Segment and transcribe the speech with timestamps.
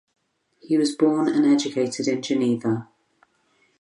[0.59, 2.87] He was born and educated in Geneva.